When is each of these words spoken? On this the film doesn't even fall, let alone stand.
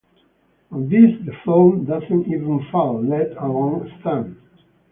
On 0.71 0.89
this 0.89 1.11
the 1.27 1.31
film 1.45 1.85
doesn't 1.85 2.25
even 2.27 2.59
fall, 2.71 3.03
let 3.05 3.37
alone 3.37 3.87
stand. 3.99 4.35